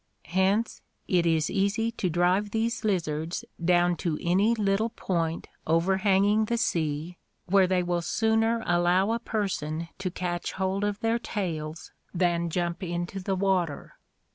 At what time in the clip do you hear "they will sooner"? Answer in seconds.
7.67-8.63